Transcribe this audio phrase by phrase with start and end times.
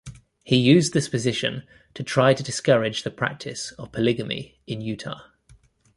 [0.43, 1.61] He used this position
[1.93, 5.29] to try to discourage the practice of polygamy in Utah.